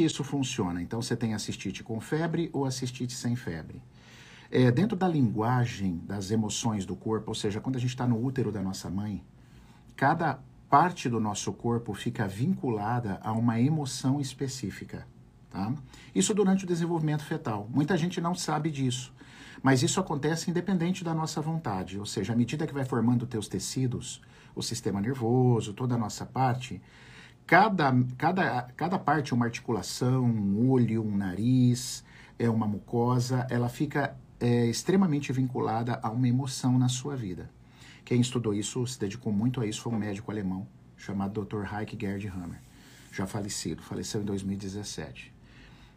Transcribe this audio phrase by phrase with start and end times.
[0.00, 0.80] que isso funciona?
[0.80, 3.82] Então, você tem a cistite com febre ou a cistite sem febre.
[4.50, 8.18] É, dentro da linguagem das emoções do corpo, ou seja, quando a gente está no
[8.24, 9.22] útero da nossa mãe,
[9.94, 10.38] cada
[10.70, 15.06] parte do nosso corpo fica vinculada a uma emoção específica.
[15.50, 15.70] Tá?
[16.14, 17.68] Isso durante o desenvolvimento fetal.
[17.70, 19.12] Muita gente não sabe disso,
[19.62, 21.98] mas isso acontece independente da nossa vontade.
[21.98, 24.22] Ou seja, à medida que vai formando teus tecidos,
[24.54, 26.80] o sistema nervoso, toda a nossa parte,
[27.50, 32.04] cada, cada, cada parte, uma articulação, um olho, um nariz,
[32.38, 37.50] é uma mucosa, ela fica é, extremamente vinculada a uma emoção na sua vida.
[38.04, 40.64] Quem estudou isso, se dedicou muito a isso, foi um médico alemão
[40.96, 41.64] chamado Dr.
[41.74, 42.60] Heike Gerd Hammer,
[43.10, 45.34] já falecido, faleceu em 2017.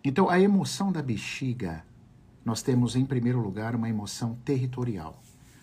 [0.04, 1.86] Então, a emoção da bexiga,
[2.44, 5.22] nós temos em primeiro lugar uma emoção territorial.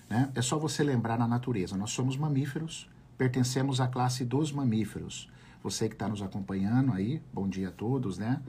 [0.09, 0.31] Né?
[0.37, 2.89] É só você lembrar na natureza, nós somos mamíferos,
[3.19, 5.29] pertencemos à classe dos mamíferos.
[5.63, 8.41] Você que está nos acompanhando aí, bom dia a todos, né?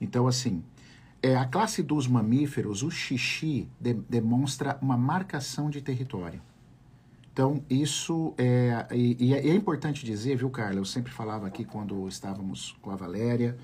[0.00, 0.62] Então, assim,
[1.22, 6.40] é, a classe dos mamíferos, o xixi de, demonstra uma marcação de território.
[7.32, 10.78] Então, isso é, e, e é, é importante dizer, viu, Carla?
[10.78, 13.56] Eu sempre falava aqui quando estávamos com a Valéria.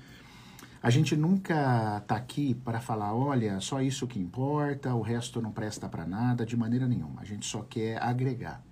[0.81, 5.51] A gente nunca está aqui para falar, olha, só isso que importa, o resto não
[5.51, 7.21] presta para nada, de maneira nenhuma.
[7.21, 8.63] A gente só quer agregar.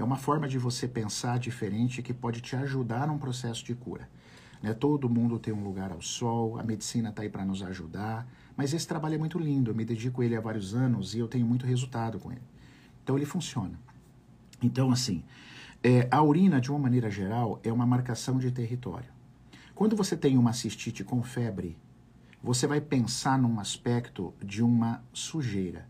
[0.00, 4.08] É uma forma de você pensar diferente que pode te ajudar num processo de cura.
[4.62, 4.72] Né?
[4.72, 8.72] Todo mundo tem um lugar ao sol, a medicina está aí para nos ajudar, mas
[8.72, 11.28] esse trabalho é muito lindo, eu me dedico a ele há vários anos e eu
[11.28, 12.40] tenho muito resultado com ele.
[13.04, 13.78] Então ele funciona.
[14.62, 15.22] Então, assim,
[15.82, 19.10] é, a urina, de uma maneira geral, é uma marcação de território.
[19.74, 21.76] Quando você tem uma cistite com febre,
[22.42, 25.86] você vai pensar num aspecto de uma sujeira.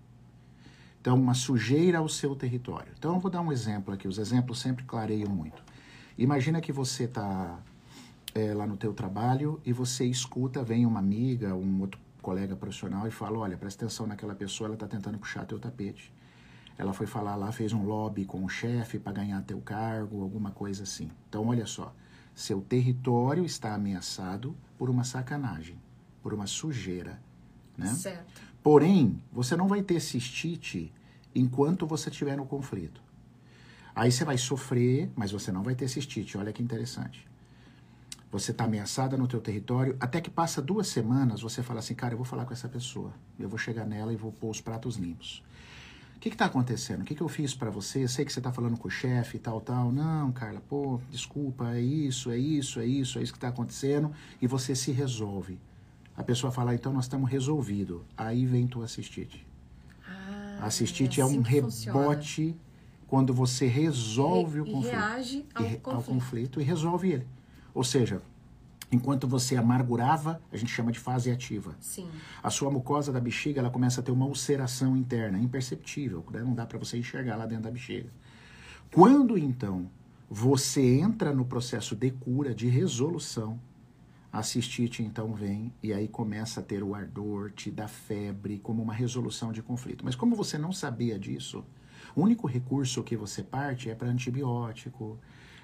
[1.01, 2.93] Então, uma sujeira ao seu território.
[2.98, 4.06] Então, eu vou dar um exemplo aqui.
[4.06, 5.62] Os exemplos sempre clareiam muito.
[6.19, 7.59] Imagina que você está
[8.34, 13.06] é, lá no teu trabalho e você escuta, vem uma amiga, um outro colega profissional
[13.06, 16.12] e fala, olha, presta atenção naquela pessoa, ela está tentando puxar teu tapete.
[16.77, 20.50] Ela foi falar lá, fez um lobby com o chefe para ganhar teu cargo, alguma
[20.50, 21.10] coisa assim.
[21.28, 21.94] Então, olha só,
[22.34, 25.78] seu território está ameaçado por uma sacanagem,
[26.22, 27.21] por uma sujeira,
[27.77, 27.87] né?
[27.87, 28.50] Certo.
[28.62, 30.93] Porém, você não vai ter cistite
[31.34, 33.03] enquanto você estiver no conflito.
[33.94, 36.37] Aí você vai sofrer, mas você não vai ter cistite.
[36.37, 37.26] Olha que interessante.
[38.31, 42.15] Você está ameaçada no teu território, até que passa duas semanas, você fala assim, cara,
[42.15, 43.12] eu vou falar com essa pessoa.
[43.38, 45.42] Eu vou chegar nela e vou pôr os pratos limpos.
[46.15, 47.00] O que está acontecendo?
[47.00, 48.06] O que, que eu fiz para você?
[48.06, 49.91] Sei que você está falando com o chefe e tal, tal.
[49.91, 54.12] Não, Carla, pô, desculpa, é isso, é isso, é isso, é isso que está acontecendo.
[54.41, 55.59] E você se resolve.
[56.20, 58.03] A pessoa fala, então nós estamos resolvidos.
[58.14, 59.47] Aí vem cistite.
[60.06, 61.98] Ah, A cistite é é, assim um que funciona.
[61.98, 62.56] rebote
[63.06, 64.92] quando você resolve E- o conflito.
[64.92, 66.03] reage ao E conflito.
[66.04, 67.26] conflito e resolve ele.
[67.72, 68.20] Ou seja,
[68.92, 71.75] enquanto você amargurava, a gente chama de fase ativa.
[71.80, 72.06] Sim.
[72.42, 76.42] A sua mucosa da bexiga ela começa a ter uma ulceração interna, imperceptível, né?
[76.42, 78.10] não dá para você enxergar lá dentro da bexiga.
[78.92, 79.88] Quando então
[80.28, 83.59] você entra no processo de cura, de resolução,
[84.32, 88.82] a cistite então vem e aí começa a ter o ardor, te dá febre, como
[88.82, 90.04] uma resolução de conflito.
[90.04, 91.64] Mas como você não sabia disso,
[92.14, 95.18] o único recurso que você parte é para antibiótico,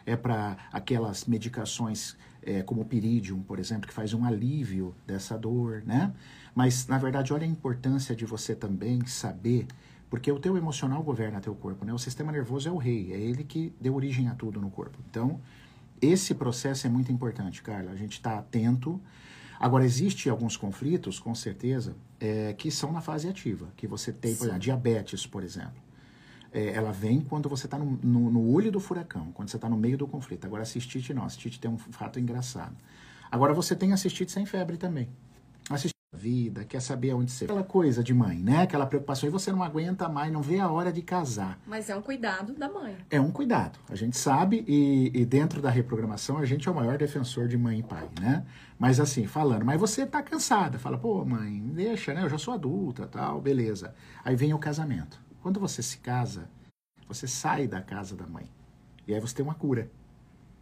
[0.04, 5.36] é para aquelas medicações é, como o Piridium, por exemplo, que faz um alívio dessa
[5.36, 6.14] dor, né?
[6.54, 9.66] Mas, na verdade, olha a importância de você também saber,
[10.08, 11.92] porque o teu emocional governa teu corpo, né?
[11.92, 14.98] O sistema nervoso é o rei, é ele que deu origem a tudo no corpo.
[15.10, 15.40] Então,
[16.00, 17.90] esse processo é muito importante, Carla.
[17.90, 19.00] A gente está atento.
[19.58, 24.32] Agora, existe alguns conflitos, com certeza, é, que são na fase ativa, que você tem,
[24.32, 24.44] por Sim.
[24.44, 25.86] exemplo, diabetes, por exemplo.
[26.52, 29.68] É, ela vem quando você está no, no, no olho do furacão, quando você está
[29.68, 30.46] no meio do conflito.
[30.46, 31.24] Agora, a cistite não.
[31.24, 32.76] A cistite tem um fato engraçado.
[33.30, 35.08] Agora, você tem a cistite sem febre também.
[36.16, 37.44] Vida, quer saber aonde você...
[37.44, 38.62] Aquela coisa de mãe, né?
[38.62, 39.28] Aquela preocupação.
[39.28, 41.58] E você não aguenta mais, não vê a hora de casar.
[41.66, 42.96] Mas é um cuidado da mãe.
[43.10, 43.78] É um cuidado.
[43.88, 47.56] A gente sabe e, e dentro da reprogramação a gente é o maior defensor de
[47.56, 48.44] mãe e pai, né?
[48.78, 50.78] Mas assim, falando, mas você tá cansada.
[50.78, 52.22] Fala, pô, mãe, deixa, né?
[52.22, 53.94] Eu já sou adulta, tal, beleza.
[54.24, 55.20] Aí vem o casamento.
[55.42, 56.48] Quando você se casa,
[57.06, 58.50] você sai da casa da mãe.
[59.06, 59.90] E aí você tem uma cura,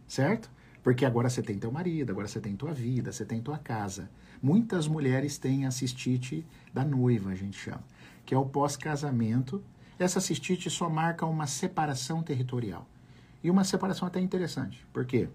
[0.07, 0.49] certo?
[0.85, 4.07] Porque agora você tem teu marido, agora você tem tua vida, você tem tua casa.
[4.39, 7.83] Muitas mulheres têm a cistite da noiva, a gente chama,
[8.23, 9.63] que é o pós-casamento.
[9.97, 12.87] Essa cistite só marca uma separação territorial.
[13.43, 14.85] E uma separação até interessante.
[14.93, 15.27] Por quê?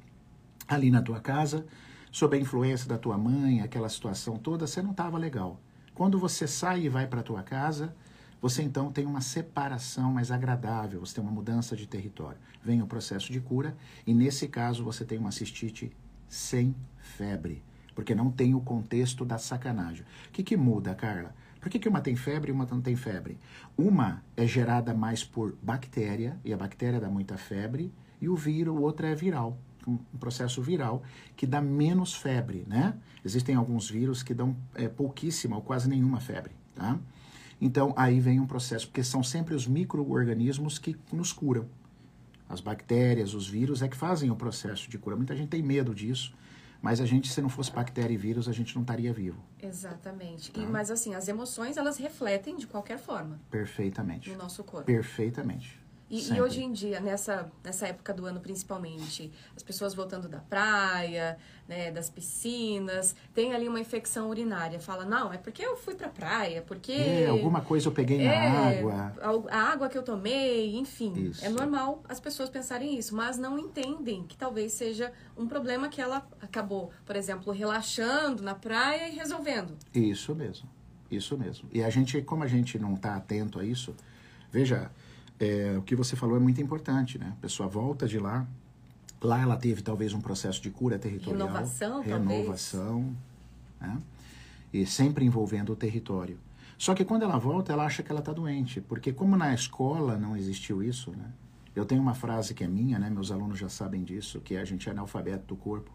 [0.68, 1.66] Ali na tua casa,
[2.12, 5.60] sob a influência da tua mãe, aquela situação toda, você não estava legal.
[5.96, 7.92] Quando você sai e vai para tua casa,
[8.40, 12.38] você então tem uma separação mais agradável, você tem uma mudança de território.
[12.62, 13.76] Vem o processo de cura
[14.06, 15.92] e nesse caso você tem uma cistite
[16.28, 17.62] sem febre,
[17.94, 20.04] porque não tem o contexto da sacanagem.
[20.28, 21.34] O que, que muda, Carla?
[21.60, 23.38] Por que, que uma tem febre e uma não tem febre?
[23.76, 28.74] Uma é gerada mais por bactéria, e a bactéria dá muita febre, e o vírus,
[28.74, 31.02] o outro é viral, um processo viral
[31.36, 32.94] que dá menos febre, né?
[33.24, 36.98] Existem alguns vírus que dão é, pouquíssima ou quase nenhuma febre, tá?
[37.60, 41.68] Então, aí vem um processo, porque são sempre os micro-organismos que nos curam.
[42.48, 45.14] As bactérias, os vírus é que fazem o processo de cura.
[45.14, 46.34] Muita gente tem medo disso,
[46.82, 49.40] mas a gente, se não fosse bactéria e vírus, a gente não estaria vivo.
[49.62, 50.50] Exatamente.
[50.50, 50.60] Tá?
[50.60, 53.38] E, mas assim, as emoções, elas refletem de qualquer forma.
[53.50, 54.30] Perfeitamente.
[54.30, 54.86] No nosso corpo.
[54.86, 55.79] Perfeitamente.
[56.10, 60.40] E, e, hoje em dia, nessa, nessa época do ano principalmente, as pessoas voltando da
[60.40, 64.80] praia, né, das piscinas, tem ali uma infecção urinária.
[64.80, 66.90] Fala, não, é porque eu fui pra praia, porque...
[66.90, 69.14] É, alguma coisa eu peguei é, na água.
[69.50, 71.12] A, a, água que eu tomei, enfim.
[71.30, 71.44] Isso.
[71.44, 76.00] É normal as pessoas pensarem isso, mas não entendem que talvez seja um problema que
[76.00, 79.76] ela acabou, por exemplo, relaxando na praia e resolvendo.
[79.94, 80.68] Isso mesmo,
[81.08, 81.68] isso mesmo.
[81.72, 83.94] E a gente, como a gente não está atento a isso,
[84.50, 84.90] veja
[85.40, 87.32] é, o que você falou é muito importante, né?
[87.38, 88.46] A pessoa volta de lá,
[89.22, 91.48] lá ela teve talvez um processo de cura territorial.
[91.48, 93.16] Renovação, Renovação,
[93.80, 93.98] né?
[94.70, 96.38] E sempre envolvendo o território.
[96.76, 100.18] Só que quando ela volta, ela acha que ela está doente, porque como na escola
[100.18, 101.32] não existiu isso, né?
[101.74, 103.08] Eu tenho uma frase que é minha, né?
[103.08, 105.90] Meus alunos já sabem disso, que é a gente é analfabeto do corpo.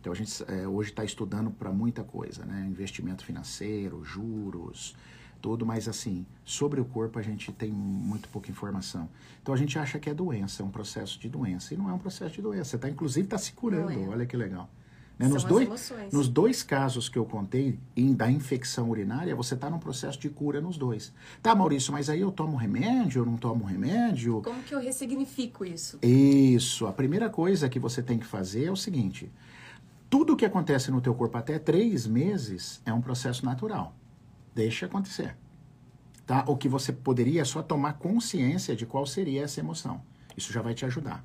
[0.00, 2.66] Então a gente é, hoje está estudando para muita coisa, né?
[2.68, 4.94] Investimento financeiro, juros,
[5.40, 9.08] todo, mas assim, sobre o corpo a gente tem muito pouca informação.
[9.42, 11.74] Então a gente acha que é doença, é um processo de doença.
[11.74, 12.70] E não é um processo de doença.
[12.70, 14.08] Você tá, inclusive está se curando, é.
[14.08, 14.68] olha que legal.
[15.20, 15.28] Né?
[15.28, 16.12] Nos, dois, emoções.
[16.14, 20.30] nos dois casos que eu contei em, da infecção urinária, você está num processo de
[20.30, 21.12] cura nos dois.
[21.42, 24.40] Tá, Maurício, mas aí eu tomo remédio, eu não tomo remédio?
[24.40, 25.98] Como que eu ressignifico isso?
[26.02, 26.86] Isso.
[26.86, 29.30] A primeira coisa que você tem que fazer é o seguinte.
[30.08, 33.94] Tudo que acontece no teu corpo até três meses é um processo natural.
[34.60, 35.34] Deixa acontecer.
[36.26, 36.44] Tá?
[36.46, 40.02] O que você poderia é só tomar consciência de qual seria essa emoção.
[40.36, 41.24] Isso já vai te ajudar.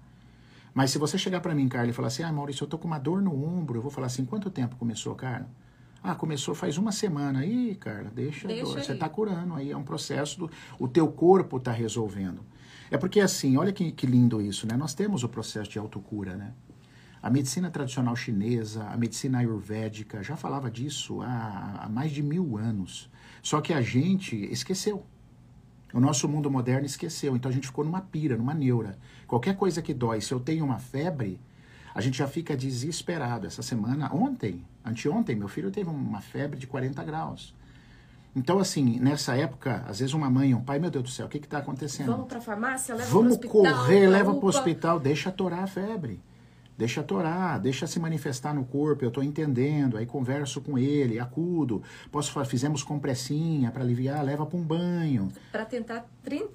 [0.74, 2.88] Mas se você chegar para mim, Carla, e falar assim, ah, Maurício, eu tô com
[2.88, 5.50] uma dor no ombro, eu vou falar assim, quanto tempo começou, Carla?
[6.02, 7.40] Ah, começou faz uma semana.
[7.40, 8.82] Aí, Carla, deixa, deixa dor.
[8.82, 12.42] Você está curando aí, é um processo, do, o teu corpo está resolvendo.
[12.90, 14.78] É porque assim, olha que, que lindo isso, né?
[14.78, 16.54] Nós temos o processo de autocura, né?
[17.22, 22.58] A medicina tradicional chinesa, a medicina ayurvédica já falava disso há, há mais de mil
[22.58, 23.10] anos.
[23.46, 25.06] Só que a gente esqueceu.
[25.94, 27.36] O nosso mundo moderno esqueceu.
[27.36, 28.98] Então a gente ficou numa pira, numa neura.
[29.28, 31.40] Qualquer coisa que dói, se eu tenho uma febre,
[31.94, 33.46] a gente já fica desesperado.
[33.46, 37.54] Essa semana, ontem, anteontem, meu filho teve uma febre de 40 graus.
[38.36, 41.30] Então, assim, nessa época, às vezes uma mãe, um pai, meu Deus do céu, o
[41.30, 42.14] que está acontecendo?
[42.14, 43.64] Vamos para a farmácia, leva Vamos pro hospital.
[43.64, 46.20] Vamos correr, leva para o hospital, deixa torar a febre.
[46.78, 51.82] Deixa torar, deixa se manifestar no corpo, eu estou entendendo, aí converso com ele, acudo,
[52.12, 55.32] posso fizemos compressinha para aliviar, leva para um banho.
[55.54, 56.06] Para tentar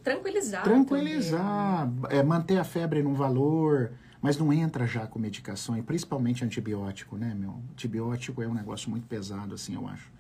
[0.03, 0.63] tranquilizar.
[0.63, 6.45] Tranquilizar, é, manter a febre num valor, mas não entra já com medicação, e principalmente
[6.45, 7.59] antibiótico, né, meu?
[7.73, 10.13] Antibiótico é um negócio muito pesado, assim, eu acho.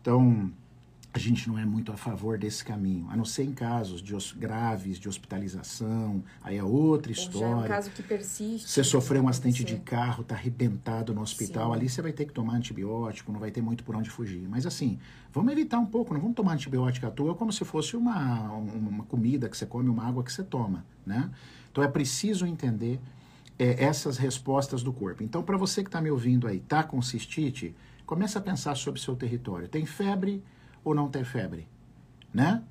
[0.00, 0.50] Então,
[1.14, 4.12] a gente não é muito a favor desse caminho, a não ser em casos de
[4.36, 7.48] graves de hospitalização, aí é outra história.
[7.48, 8.68] Já é um caso que persiste.
[8.68, 11.78] Você sofreu um acidente de carro, está arrebentado no hospital, Sim.
[11.78, 14.44] ali você vai ter que tomar antibiótico, não vai ter muito por onde fugir.
[14.48, 14.98] Mas assim,
[15.32, 19.04] vamos evitar um pouco, não vamos tomar antibiótico à toa como se fosse uma, uma
[19.04, 21.30] comida que você come, uma água que você toma, né?
[21.70, 22.98] Então é preciso entender
[23.56, 25.22] é, essas respostas do corpo.
[25.22, 27.72] Então, para você que está me ouvindo aí, tá com cistite,
[28.04, 29.68] começa a pensar sobre o seu território.
[29.68, 30.42] Tem febre?
[30.84, 31.66] Ou não tem febre?
[32.32, 32.62] Né?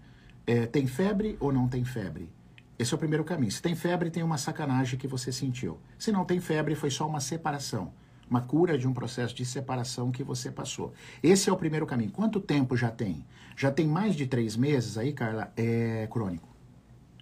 [0.45, 2.29] É, tem febre ou não tem febre?
[2.77, 3.51] Esse é o primeiro caminho.
[3.51, 5.79] Se tem febre, tem uma sacanagem que você sentiu.
[5.97, 7.93] Se não tem febre, foi só uma separação.
[8.29, 10.93] Uma cura de um processo de separação que você passou.
[11.21, 12.11] Esse é o primeiro caminho.
[12.11, 13.25] Quanto tempo já tem?
[13.55, 15.53] Já tem mais de três meses aí, Carla?
[15.55, 16.47] É crônico.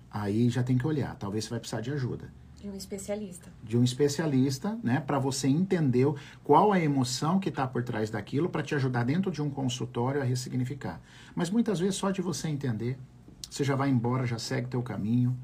[0.09, 1.15] Aí já tem que olhar.
[1.15, 2.31] Talvez você vai precisar de ajuda.
[2.61, 3.51] De um especialista.
[3.63, 4.99] De um especialista, né?
[4.99, 6.05] Para você entender
[6.43, 10.21] qual a emoção que está por trás daquilo, para te ajudar dentro de um consultório
[10.21, 11.01] a ressignificar.
[11.33, 12.99] Mas muitas vezes só de você entender,
[13.49, 15.35] você já vai embora, já segue teu caminho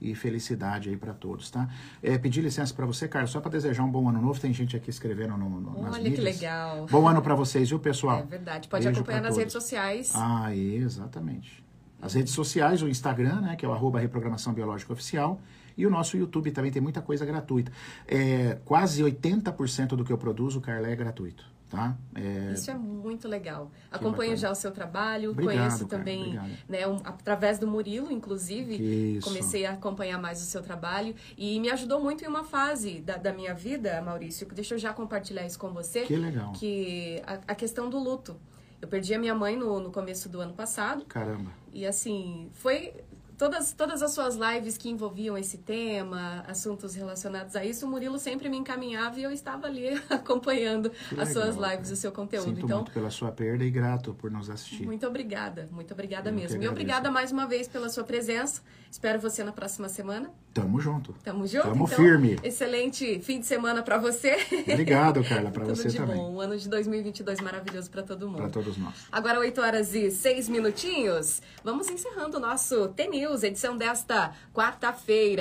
[0.00, 1.68] e felicidade aí para todos, tá?
[2.02, 4.40] É, pedir licença para você, Carlos, só para desejar um bom ano novo.
[4.40, 6.86] Tem gente aqui escrevendo no, no, Olha nas Olha que legal.
[6.90, 8.20] Bom ano para vocês, viu, pessoal?
[8.20, 8.66] É verdade.
[8.66, 9.38] Pode Beijo acompanhar nas todos.
[9.38, 10.12] redes sociais.
[10.14, 11.62] Ah, exatamente.
[12.00, 15.40] As redes sociais, o Instagram, né, que é o arroba reprogramação biológica oficial,
[15.76, 17.72] e o nosso YouTube também tem muita coisa gratuita.
[18.06, 21.44] É, quase 80% do que eu produzo, Carla, é gratuito.
[21.70, 21.96] tá?
[22.14, 23.70] É, Isso é muito legal.
[23.90, 24.36] Acompanho bacana.
[24.36, 26.50] já o seu trabalho, Obrigado, conheço cara, também, obrigado.
[26.68, 31.70] né, um- através do Murilo, inclusive, comecei a acompanhar mais o seu trabalho e me
[31.70, 35.46] ajudou muito em uma fase da, da minha vida, Maurício, que deixa eu já compartilhar
[35.46, 36.52] isso com você, Que legal.
[36.52, 38.36] que a, a questão do luto.
[38.80, 41.52] Eu perdi a minha mãe no, no começo do ano passado Caramba.
[41.72, 42.92] e assim, foi
[43.38, 48.18] todas, todas as suas lives que envolviam esse tema, assuntos relacionados a isso, o Murilo
[48.18, 51.94] sempre me encaminhava e eu estava ali acompanhando Que as suas legal, lives, cara.
[51.94, 52.46] o seu conteúdo.
[52.48, 54.84] Sinto então, muito pela sua perda e grato por nos assistir.
[54.84, 56.62] muito obrigada, muito obrigada Eu mesmo.
[56.62, 58.62] E obrigada mais uma vez pela sua presença.
[58.90, 60.30] Espero você na próxima semana.
[60.52, 61.14] Tamo junto.
[61.24, 61.64] Tamo junto?
[61.66, 62.38] Tamo então, firme.
[62.42, 64.36] Excelente fim de semana para você.
[64.70, 66.14] Obrigado, Carla, para você de também.
[66.14, 66.34] bom.
[66.34, 68.36] Um ano de 2022 maravilhoso para todo mundo.
[68.36, 68.94] Para todos nós.
[69.10, 71.40] Agora 8 horas e 6 minutinhos.
[71.64, 75.40] Vamos encerrando o nosso T-News, edição desta quarta-feira.